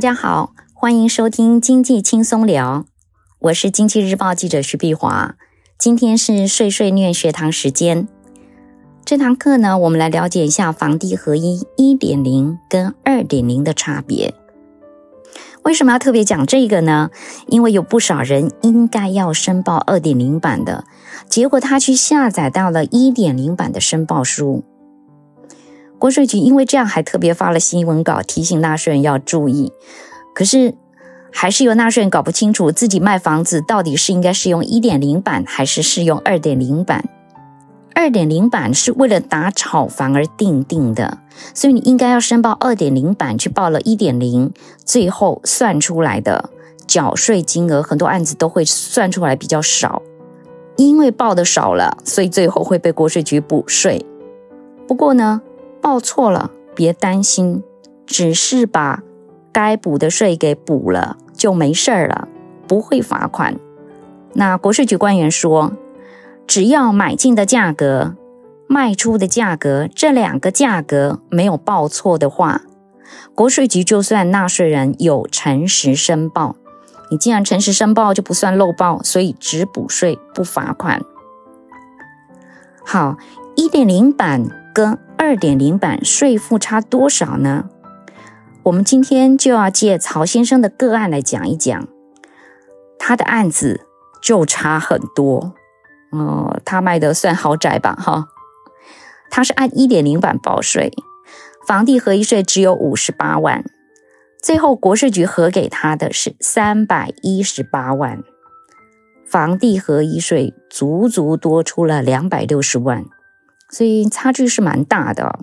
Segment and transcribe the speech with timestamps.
[0.00, 2.86] 大家好，欢迎收听经济轻松聊，
[3.38, 5.34] 我是经济日报记者徐碧华。
[5.78, 8.08] 今天是碎碎念学堂时间，
[9.04, 14.32] 这堂课呢，我们来了解一下房地合一一点零跟二点零的差别。
[15.64, 17.10] 为什么要特别讲这个呢？
[17.48, 20.84] 因为有不少人应该要申报二点零版的，
[21.28, 24.64] 结果他去下载到了一点零版的申报书。
[26.00, 29.70] 国税局因为这样，还特别发了新闻稿提醒纳税人要注意。
[30.34, 30.74] 可是，
[31.30, 37.04] 还是有纳税人搞不清楚自己卖房子到底是应该适用一点零版还是适用二点零版。
[37.94, 41.18] 二点零版是为了打炒房而定定的，
[41.52, 44.50] 所以你应该要申报二点零版，去报了一点零，
[44.82, 46.48] 最后算出来的
[46.86, 50.00] 缴税金额，很多案子都会算出来比较少，
[50.78, 54.06] 因为报的少了，所以最后会被国税局补税。
[54.88, 55.42] 不过呢，
[55.80, 57.62] 报错了，别担心，
[58.06, 59.02] 只是把
[59.52, 62.28] 该补的税给补了，就没事儿了，
[62.68, 63.56] 不会罚款。
[64.34, 65.72] 那国税局官员说，
[66.46, 68.14] 只要买进的价格、
[68.68, 72.62] 卖出的价格这两个价格没有报错的话，
[73.34, 76.54] 国税局就算纳税人有诚实申报，
[77.10, 81.02] 你既然诚实申报，就不算漏报，所以只补税不罚款。
[82.84, 83.16] 好，
[83.56, 87.68] 一点零版跟二点零版税负差多少呢？
[88.64, 91.88] 我们今天就要借曹先生的个案来讲一讲，
[92.98, 93.86] 他的案子
[94.22, 95.54] 就差很多。
[96.12, 97.94] 哦、他卖的算豪宅吧？
[97.94, 98.28] 哈，
[99.30, 100.92] 他是按一点零版报税，
[101.66, 103.64] 房地合一税只有五十八万，
[104.42, 108.22] 最后国税局核给他的是三百一十八万，
[109.24, 113.04] 房地合一税足足多出了两百六十万。
[113.70, 115.40] 所以差距是蛮大的。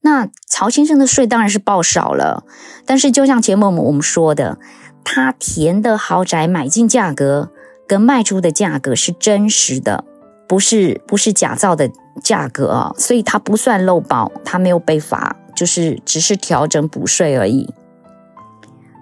[0.00, 2.44] 那曹先生的税当然是报少了，
[2.84, 4.58] 但是就像节目我们说的，
[5.04, 7.50] 他填的豪宅买进价格
[7.88, 10.04] 跟卖出的价格是真实的，
[10.48, 11.90] 不是不是假造的
[12.22, 17.74] 价格啊，所以他不算漏报，他没有被罚，就是只是调整补税而已。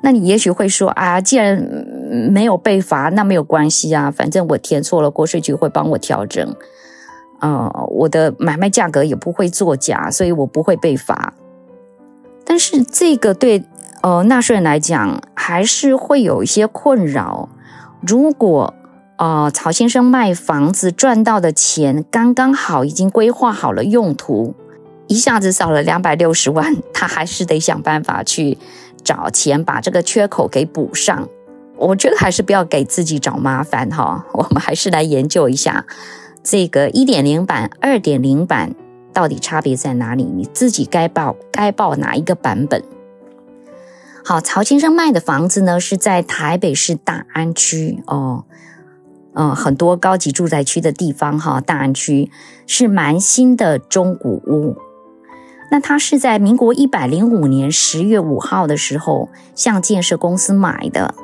[0.02, 1.62] 那你也许会说啊，既然
[2.30, 6.54] 没有被罚，那没有关系啊，反正我填错了，国税局会帮我调整。
[7.44, 11.34] 呃，我的买卖价格也不会作假，所以我不会被罚。
[12.42, 13.62] 但是这个对
[14.00, 17.50] 呃纳税人来讲还是会有一些困扰。
[18.00, 18.72] 如果
[19.18, 24.54] 呃曹先生卖房子赚到的钱刚刚好已经规划好了用途，
[25.06, 28.56] 一下子少了两百六十万，他还是得想办法去
[29.02, 31.28] 找钱把这个缺口给补上。
[31.76, 35.84] 我觉得还是不要给自己找麻烦哈，我们还是来研究一下。
[36.44, 38.74] 这个一点零版、二点零版
[39.14, 40.24] 到底差别在哪里？
[40.24, 42.84] 你自己该报该报哪一个版本？
[44.22, 48.44] 好，曹先生卖的房子呢，是在台北市大安区哦，
[49.32, 51.62] 嗯、很多高级住宅区的地方哈。
[51.62, 52.30] 大安区
[52.66, 54.76] 是蛮新的中古屋。
[55.70, 61.14] 那他是在民国一百零五年十月五号的时候向建设公司买的，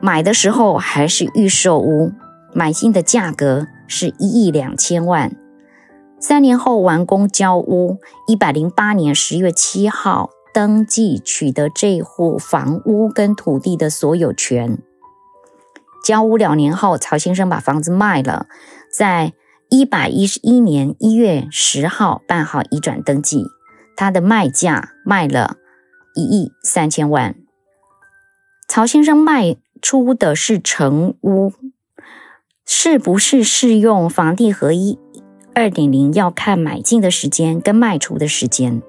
[0.00, 2.12] 买的时候还是预售屋，
[2.52, 3.68] 买进的价格。
[3.90, 5.34] 是一亿两千万，
[6.20, 14.76] 三年后完工交屋，一百零八年十月七号登记取得这户房屋跟土地的所有权。
[16.04, 18.46] 交屋两年后，曹先生把房子卖了，
[18.92, 19.32] 在
[19.70, 23.46] 一百一十一年一月十号办好移转登记，
[23.96, 25.56] 他的卖价卖了
[26.14, 27.34] 一亿三千万。
[28.68, 31.54] 曹先生卖出的是成屋。
[32.70, 34.98] 是不是适用房地合一
[35.54, 36.12] 二点零？
[36.12, 38.82] 要看买进的时间跟卖出的时间。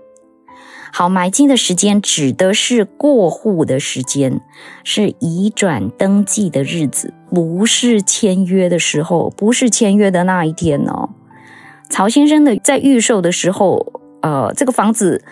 [0.91, 4.41] 好，买进的时间指的是过户的时间，
[4.83, 11.11] 是移转登记的日子，不是签约的时候，不是签约的那一天哦。
[11.89, 15.23] 曹先生的在预售的时候，呃，这个房子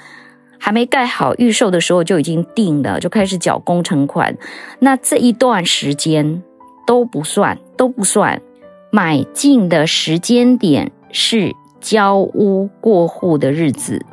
[0.58, 4.38] 还没盖好，预售的时候就已经定了，就开始缴工程款。
[4.80, 6.42] 那这一段时间。
[6.88, 8.42] 都不算，都不算。
[8.90, 14.04] 买进的时间点是交屋过户的日子。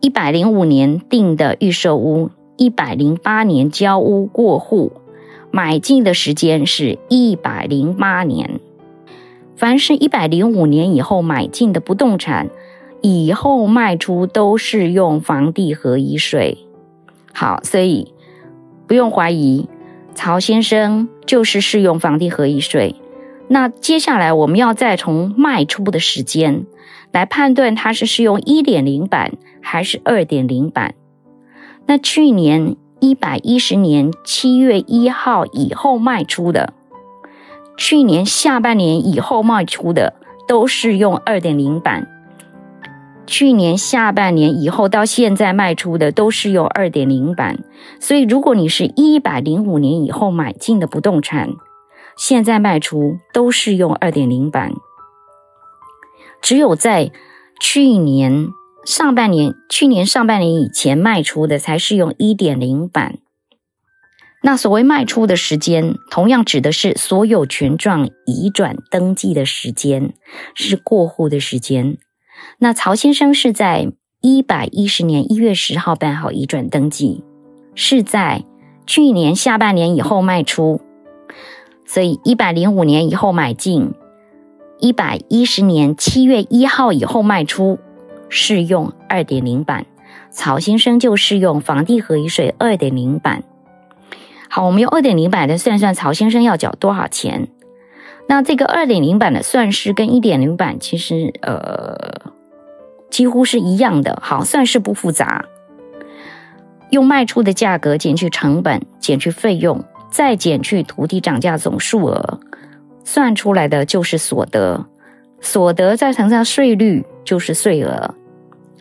[0.00, 4.92] 一百零五年定的预售屋，一百零八年交屋过户，
[5.50, 8.58] 买进的时间是一百零八年。
[9.56, 12.50] 凡是一百零五年以后买进的不动产，
[13.02, 16.58] 以后卖出都适用房地合一税。
[17.32, 18.12] 好，所以
[18.88, 19.68] 不用怀疑。
[20.14, 22.96] 曹先生就是适用房地合一税，
[23.48, 26.66] 那接下来我们要再从卖出的时间
[27.10, 30.94] 来判断他是适用一点零版还是二点零版。
[31.86, 36.74] 那去年一百一十年七月一号以后卖出的，
[37.76, 40.14] 去年下半年以后卖出的，
[40.46, 42.06] 都适用二点零版。
[43.30, 47.62] 去年下半年以后到现在卖出的都是用二点零版，
[48.00, 51.50] 所以如果你是一百零五年以后买进的不动产，
[52.18, 54.72] 现在卖出都是用二点零版。
[56.42, 57.12] 只有在
[57.60, 58.48] 去年
[58.84, 63.18] 上半年、去年上半年以前卖出的才适用一点零版。
[64.42, 70.14] 那所谓卖出的时间，同样指的是所有权状移转登记的时间，
[70.56, 71.96] 是过户的时间。
[72.58, 77.22] 那曹先生是在一百一十年一月十号办好移转登记，
[77.74, 78.44] 是在
[78.86, 80.80] 去年下半年以后卖出，
[81.86, 83.92] 所以一百零五年以后买进，
[84.78, 87.78] 一百一十年七月一号以后卖出，
[88.28, 89.86] 适用二点零版。
[90.32, 93.42] 曹先生就适用房地合一税二点零版。
[94.48, 97.48] 好，我们用二点零版的算算，曹先生要缴多少钱？
[98.30, 102.30] 那这个二点零版的算式跟一点零版其实呃
[103.10, 104.20] 几乎是一样的。
[104.22, 105.44] 好，算式不复杂，
[106.90, 112.38] 用卖出的价格减去成本，减去费用，再减去土地涨价总数额，
[113.02, 114.86] 算出来的就是所得。
[115.40, 118.14] 所得再乘上税率就是税额。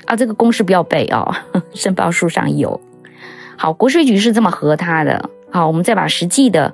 [0.06, 1.34] 啊，这个公式不要背哦，
[1.74, 2.80] 申报书上有。
[3.58, 5.28] 好，国税局是这么核它的。
[5.50, 6.72] 好，我们再把实际的。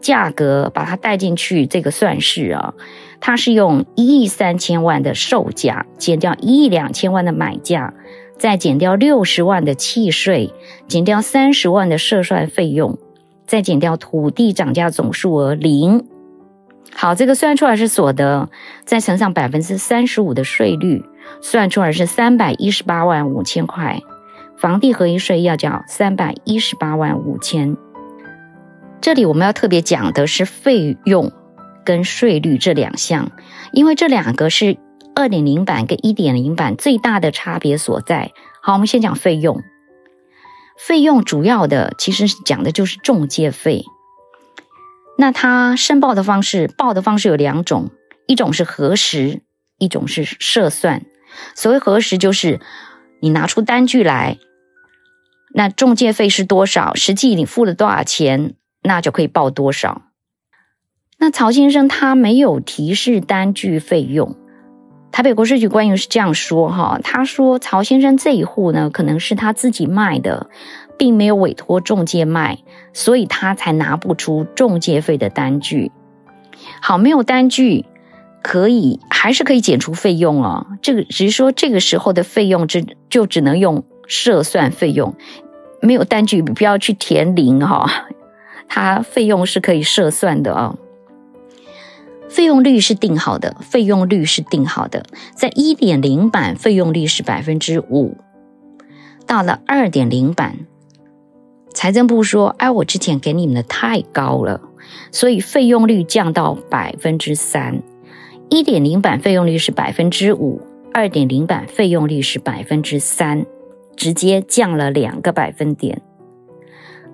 [0.00, 2.74] 价格把它带进去，这个算式啊，
[3.20, 7.92] 它是用一亿三千万的售价减掉一亿两千万的买价，
[8.38, 10.52] 再减掉六十万的契税，
[10.86, 12.98] 减掉三十万的设算费用，
[13.46, 16.06] 再减掉土地涨价总数额零。
[16.94, 18.48] 好，这个算出来是所得，
[18.84, 21.04] 再乘上百分之三十五的税率，
[21.40, 24.00] 算出来是三百一十八万五千块。
[24.56, 27.76] 房地合一税要缴三百一十八万五千。
[29.00, 31.30] 这里我们要特别讲的是费用
[31.84, 33.30] 跟税率这两项，
[33.72, 34.78] 因为这两个是
[35.14, 38.32] 二点零版跟一点零版最大的差别所在。
[38.60, 39.62] 好，我们先讲费用。
[40.76, 43.84] 费用主要的其实讲的就是中介费。
[45.16, 47.90] 那它申报的方式，报的方式有两种，
[48.26, 49.40] 一种是核实，
[49.78, 51.06] 一种是设算。
[51.54, 52.60] 所谓核实，就是
[53.22, 54.36] 你拿出单据来，
[55.54, 56.94] 那中介费是多少？
[56.94, 58.54] 实际你付了多少钱？
[58.86, 60.02] 那就可以报多少？
[61.18, 64.36] 那曹先生他没有提示单据费用。
[65.12, 70.50] 台北国税局官员是这样说哈，他说曹先生这一户呢，可能是他自己卖的，
[70.98, 72.58] 并没有委托中介卖，
[72.92, 75.90] 所以他才拿不出中介费的单据。
[76.82, 77.86] 好，没有单据
[78.42, 80.66] 可以还是可以减除费用哦。
[80.82, 85.14] 这个只是说这个时候的费用只就只能用设算费用，
[85.80, 88.06] 没有单据不要去填零哈。
[88.68, 90.78] 它费用是可以设算的、哦，
[92.28, 95.04] 费用率是定好的，费用率是定好的，
[95.34, 98.16] 在一点零版费用率是百分之五，
[99.26, 100.58] 到了二点零版，
[101.72, 104.60] 财政部说：“哎，我之前给你们的太高了，
[105.10, 107.82] 所以费用率降到百分之三。
[108.48, 110.60] 一点零版费用率是百分之五，
[110.94, 113.44] 二点零版费用率是百分之三，
[113.96, 116.00] 直接降了两个百分点。”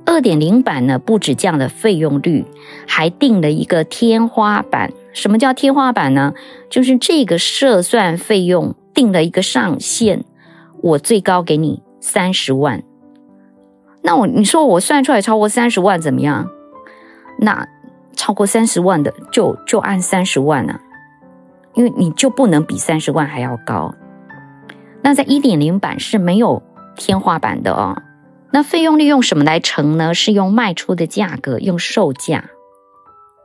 [0.04, 2.44] 二点零版呢，不止降了费用率，
[2.86, 4.92] 还定了一个天花板。
[5.12, 6.34] 什么叫天花板呢？
[6.68, 10.24] 就是这个设算费用定了一个上限，
[10.82, 12.82] 我最高给你三十万。
[14.02, 16.48] 那我你说我算出来超过三十万怎么样？
[17.38, 17.66] 那
[18.14, 20.80] 超过三十万的就就按三十万啊，
[21.74, 23.94] 因为你就不能比三十万还要高。
[25.02, 26.62] 那在一点零版是没有
[26.96, 27.96] 天花板的哦。
[28.52, 30.12] 那费用率用什么来乘呢？
[30.12, 32.50] 是用卖出的价格，用售价。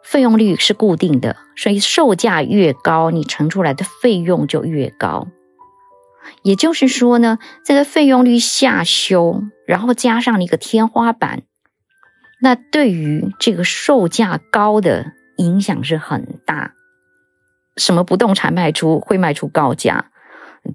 [0.04, 5.28] 费用率是固定的，所以售价越高，你乘出来的费用就越高。
[6.44, 11.44] 也就是说呢，这个费用率下修，然后加上一个天花板，
[12.42, 16.74] 那对于这个售价高的影响是很大。
[17.78, 20.12] 什么不动产卖出会卖出高价？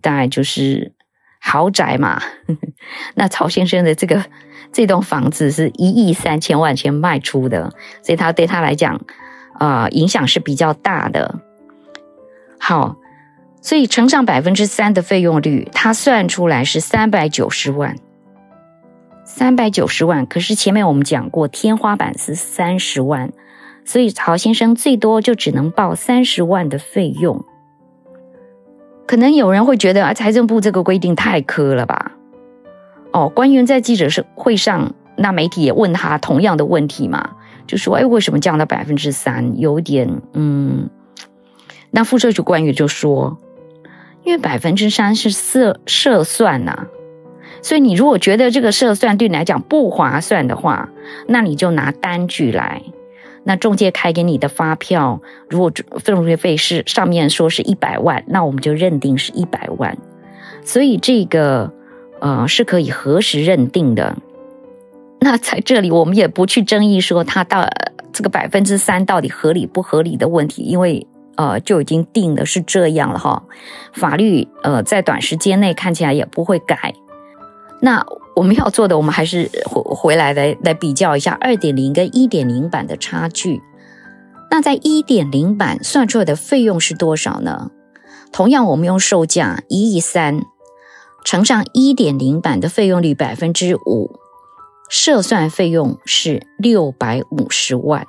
[0.00, 0.92] 大概就是。
[1.44, 2.22] 豪宅嘛，
[3.16, 4.24] 那曹先生的这个
[4.72, 9.00] 这栋房子是一亿三千万钱卖出的，所以他对他来讲，
[9.58, 11.40] 啊、影响是比较大的。
[12.60, 12.96] 好，
[13.60, 17.96] 所以乘上百分之三的费用率，他算出来是三百九十万，
[19.24, 20.24] 三百九十万。
[20.24, 23.32] 可是前面我们讲过，天花板是三十万，
[23.84, 27.44] 所以曹先生最多就只能报三十万的费用。
[29.06, 32.12] 可能有人会觉得啊，财政部这个规定太苛了吧？
[33.12, 37.32] 哦，官员在记者会上，那媒体也问他同样的问题嘛，
[37.66, 39.58] 就说：“哎，为什么降到百分之三？
[39.58, 40.88] 有点嗯。”
[41.90, 43.36] 那副社局官员就说
[44.24, 46.86] ：“因为百分之三是设设算呐、
[47.60, 50.88] 所以你如果觉得这个设算对你来讲不划算的话，
[51.26, 52.80] 那你就拿单据来。
[53.44, 59.96] 那中介开给你的发票，如果中介费是上面说是一百万，那我们就认定是一百万。
[60.64, 61.72] 所以这个。”
[62.22, 64.16] 呃，是可以核实认定的。
[65.18, 67.68] 那在这里，我们也不去争议说它到
[68.12, 73.42] 这个百分之三到底合理不合理的问题，因为呃就已经定的是这样了哈。
[73.92, 76.94] 法律呃在短时间内看起来也不会改。
[77.80, 83.60] 那我们要做的，我们还是回回来来来比较一下二点零跟一点零版的差距。
[84.50, 87.70] 那在一点零版算出来的费用是多少呢？
[88.32, 90.42] 同样，我们用售价一亿三。
[91.24, 94.18] 乘上一点零版的费用率百分之五，
[94.90, 98.06] 设算费用是六百五十万。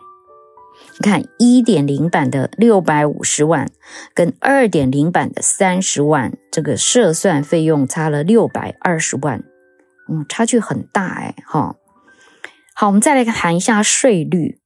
[0.98, 3.70] 你看一点零版的六百五十万
[4.16, 9.44] 跟二点零版的三十万，这个设算费用差了六百二十万，
[10.10, 11.76] 嗯，差距很大哎，哈。
[12.76, 14.60] 好，我们再来谈一下税率。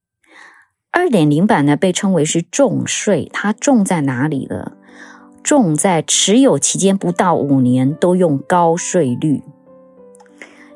[0.92, 4.74] 二点零版呢被称为是重税，它重在哪里了？
[5.44, 9.44] 重在持有期间不到五年都用高税率，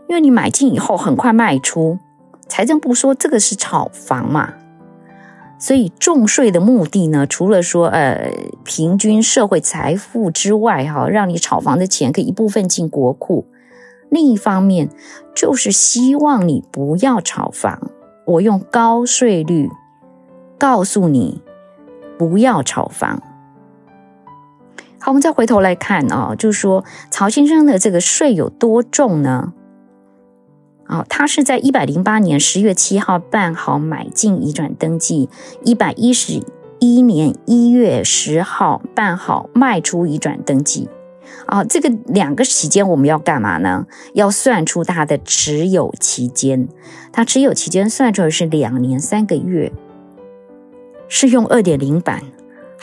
[0.07, 1.99] 因为你买进以后很快卖出，
[2.47, 4.53] 财政部说这个是炒房嘛，
[5.59, 8.31] 所以重税的目的呢，除了说呃
[8.63, 13.47] 平均社会财富之外，哈，让你炒房的钱可以一部分进国库，
[14.11, 14.89] 另一方面
[15.33, 17.89] 就是希望你不要炒房，
[18.25, 19.69] 我用高税率
[20.59, 21.41] 告诉你
[22.19, 23.23] 不要炒房。
[24.99, 29.53] 好，我们再回头来看啊、哦，就是说曹先生的这个税有多重呢？
[30.87, 35.29] 啊、哦，他是在一百零八年十月七号办好买进移转登记，
[35.63, 36.43] 一百一十
[36.79, 40.89] 一年一月十号办好卖出移转登记。
[41.45, 43.85] 啊、这个两个期间我们要干嘛呢？
[44.13, 46.67] 要算出它的持有期间，
[47.11, 49.71] 它持有期间算出来是两年三个月，
[51.09, 52.23] 是用二点零版。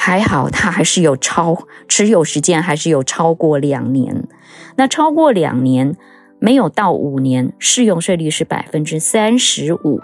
[0.00, 4.28] 还好，它还是有超持有时间，还是有超过两年。
[4.76, 5.96] 那超过两年
[6.38, 10.00] 没有到五年，适用税率是百分之三十五。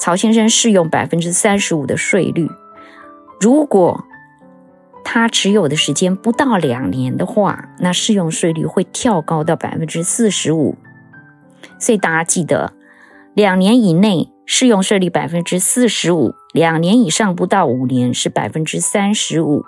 [0.00, 2.48] 曹先生适用百分之三十五的税率。
[3.40, 4.04] 如果
[5.18, 10.76] 他持有的时间不到两年的话，那适用税率会跳高到百分之四十五。
[11.78, 12.74] 所以大家记得，
[13.32, 16.34] 两年以内适用税率百分之四十五。
[16.52, 19.64] 两年以上不到五年是百分之三十五，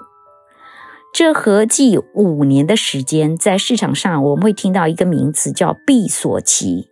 [1.15, 6.91] 这合计五年的时间，在市场上我们会听到一个名词叫闭锁期。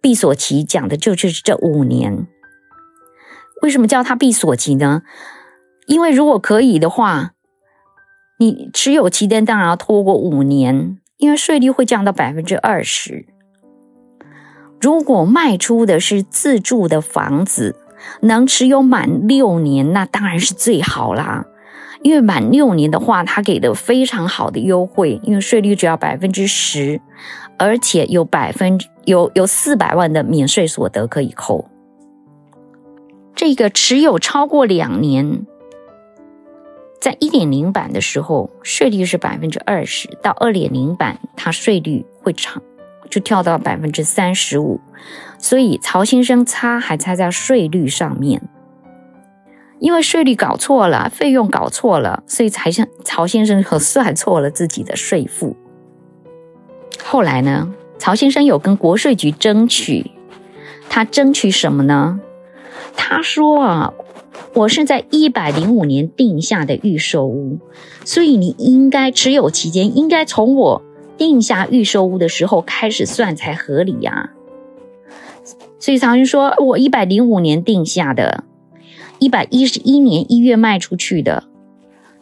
[0.00, 2.28] 闭锁期讲的就是这五年。
[3.62, 5.02] 为什么叫它闭锁期呢？
[5.88, 7.32] 因为如果可以的话，
[8.40, 13.26] 你持有期间当然要拖过五年，因为税率会降到百分之二十。
[14.80, 17.76] 如果卖出的是自住的房子，
[18.22, 21.44] 能持有满六年，那当然是最好啦。
[22.00, 26.98] 因为满六年的话，他给的非常好的优惠，因为税率只要百分之十，
[27.58, 31.68] 而且有百分有有四百万的免税所得可以扣。
[33.34, 35.44] 这个持有超过两年，
[37.00, 42.62] 在一点零版的时候，税率是百分之二十，到二点零版，它税率会长。
[43.08, 44.80] 就跳到百分之三十五，
[45.36, 48.40] 所以曹先生差还差在税率上面，
[49.80, 55.56] 因为税率搞错了，费用搞错了，所以才像曹先生可算错了自己的税负。
[57.02, 60.12] 后来呢，曹先生有跟国税局争取，
[60.88, 62.20] 他争取什么呢？
[62.96, 63.92] 他说啊，
[64.54, 67.58] 我是在一百零五年定下的预售屋，
[68.04, 70.82] 所以你应该持有期间应该从我。
[71.16, 74.30] 定下预售屋的时候开始算才合理呀，
[75.78, 78.44] 所以曹云说，我一百零五年定下的，
[79.18, 81.44] 一百一十一年一月卖出去的，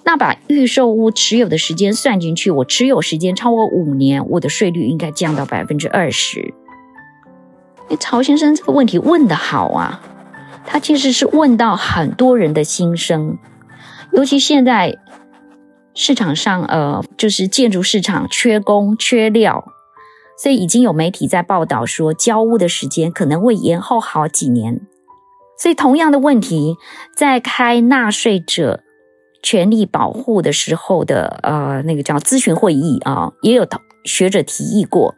[0.02, 6.52] 那把预售屋持有的时间算进去，我持有时间超过五年，我的税率应该降到百分之二十。
[7.90, 10.02] 哎，曹先生这个问题问得好啊，
[10.68, 13.38] 他其实是问到很多人的心声，
[14.12, 14.98] 尤其现在。
[16.00, 19.64] 市场上，呃，就是建筑市场缺工缺料，
[20.40, 24.80] 所以已经有媒体在报道说，交屋的时间可能会延后好几年。
[25.58, 26.76] 所以，同样的问题，
[27.16, 28.84] 在开纳税者
[29.42, 33.66] 权利保护的时候的，呃，那个叫咨询会议啊，也有
[34.04, 35.16] 学者提议过，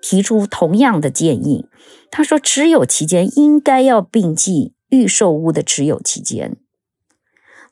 [0.00, 1.66] 提出同样的建议。
[2.10, 6.56] 他说，持有期间应该要并记预售屋的持有期间。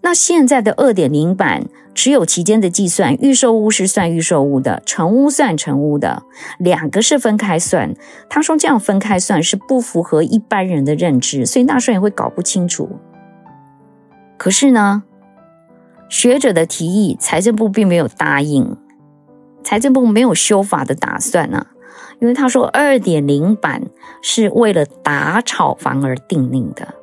[0.03, 6.23] 那现在的二点零版持有期间的计算，预售屋是算预售屋的，成屋算成屋的，
[6.59, 7.95] 两个是分开算。
[8.31, 12.89] 他说这样分开算是不符合一般人的认知，所以纳税人会搞不清楚。
[14.39, 15.03] 可是呢，
[16.09, 18.75] 学者的提议，财政部并没有答应，
[19.63, 21.67] 财政部没有修法的打算啊，
[22.21, 23.83] 因为他说二点零版
[24.23, 26.95] 是为了打炒房而订定的，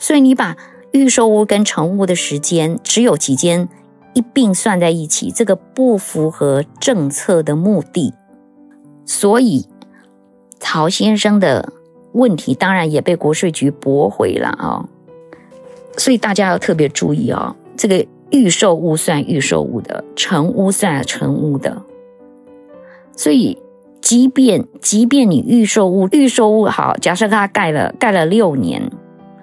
[0.00, 0.56] 所以你把。
[0.92, 3.68] 预售屋跟成屋的时间只有期间
[4.12, 8.12] 一并算在一起，这个不符合政策的目的，
[9.06, 9.68] 所以
[10.58, 11.72] 曹先生的
[12.10, 14.88] 问题当然也被国税局驳回了啊、
[15.96, 21.80] 所以大家要特别注意啊、哦，这个预售屋算预售屋的，成屋算成屋的。
[23.16, 23.56] 所以
[24.00, 28.90] 即便即便你预售屋预售屋好，假设他盖了盖了六年。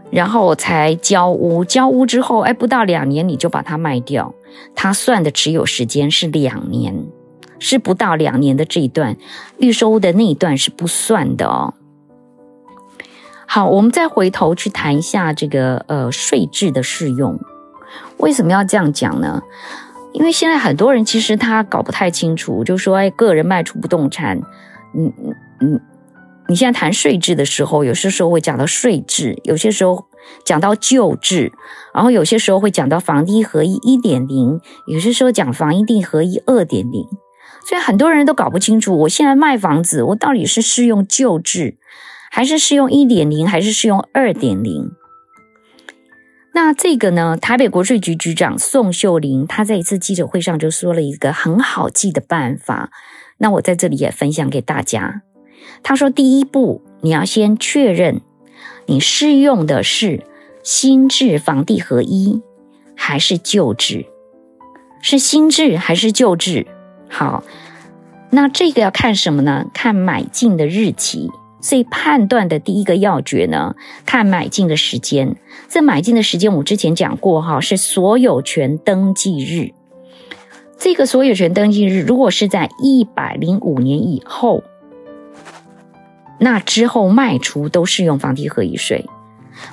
[0.09, 4.33] 然后才交屋，交屋之后，哎，不到两年你就把它卖掉，
[4.73, 7.05] 他算的持有时间是两年，
[7.59, 9.17] 是不到两年的这一段，
[9.57, 11.73] 预售屋的那一段是不算的哦。
[13.45, 17.39] 好，我们再回头去谈一下这个呃税制的适用，
[18.17, 19.41] 为什么要这样讲呢？
[20.13, 24.37] 因为现在很多人其实他搞不太清楚，就说哎，个人卖出不动产，
[24.95, 25.81] 嗯嗯嗯。
[26.49, 30.05] 你现在谈税制的时候，有些时候会讲到税制，有些时候
[30.45, 31.51] 讲到旧制，
[31.93, 37.05] 然后有些时候会讲到房地合一一点零，有些时候讲房地合一二点零，
[37.65, 41.75] 所以很多人都搞不清楚，我现在卖房子，我到底是适用旧制，
[42.31, 44.91] 还是适用一点零，还是适用二点零？
[46.53, 52.89] 那这个呢，台北国税局局长宋秀玲，他在一次记者会上就说了一个很好记的办法，
[53.37, 55.21] 那我在这里也分享给大家。
[55.83, 58.21] 他说：“第一步，你要先确认
[58.87, 60.23] 你适用的是
[60.63, 62.41] 新制房地合一
[62.95, 64.05] 还是旧制，
[65.01, 66.65] 是新制还是旧制？
[67.07, 67.43] 好，
[68.31, 69.67] 那这个要看什么呢？
[69.73, 71.29] 看买进的日期。
[71.59, 75.35] 所以判断的第一个要诀呢，看买进的时间。
[75.67, 79.73] 这买进的时间我之前讲过哈，是所有权登记日。
[80.77, 84.63] 这个所有权登记日如果是在一百零五年以后。”
[86.39, 89.05] 那之后卖出都适用房地合一税，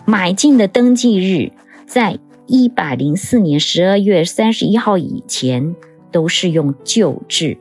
[0.07, 1.53] 买进的登记日
[1.87, 5.75] 在一百零四年十二月三十一号以前
[6.11, 7.59] 都适用旧制。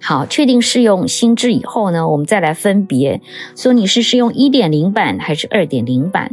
[0.00, 3.20] 好，确定适用新制以后呢，我们再来分别
[3.56, 6.32] 说你是适用一点零版还是二点零版。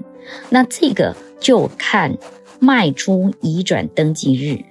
[0.49, 2.17] 那这个就看
[2.59, 4.63] 卖出移转登记日，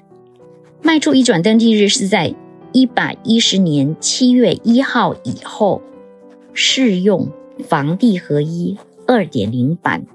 [0.80, 2.34] 卖出移转登记日是在
[2.72, 5.82] 一百一十年七月一号以后。
[6.54, 7.28] 适用
[7.68, 10.06] 房地合一二点零版。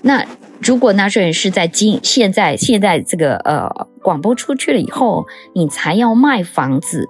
[0.00, 0.26] 那
[0.60, 7.08] 如果纳税人是在今现在现在这个呃广播出去了以后，你才要卖房子，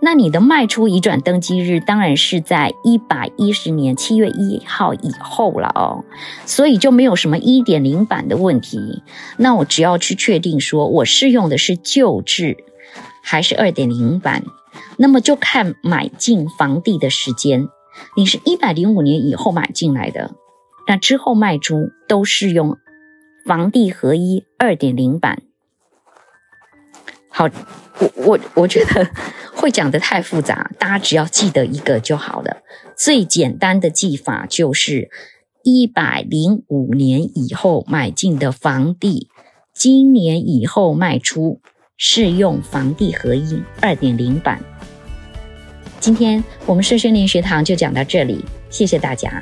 [0.00, 6.04] 那你的卖出移转登记日当然是在一百一十年七月一号以后了哦，
[6.46, 9.02] 所以就没有什么一点零版的问题。
[9.36, 12.56] 那我只要去确定说我适用的是旧制
[13.22, 14.42] 还是二点零版。
[14.96, 17.68] 那么就看买进房地的时间，
[18.16, 20.34] 你是一百零五年以后买进来的，
[20.86, 22.76] 那之后卖出都适用
[23.46, 25.42] 房地合一二点零版。
[27.28, 27.48] 好，
[27.98, 29.10] 我我我觉得
[29.54, 32.62] 会讲的太复杂，大家只要记得一个就好了。
[32.96, 35.08] 最简单的记法就是
[35.62, 39.28] 一百零五年以后买进的房地，
[39.72, 41.60] 今年以后卖出。
[42.04, 44.60] 适用房地合一二点零版。
[46.00, 49.40] 今天我们税宣连学堂就讲到这里，谢谢大家。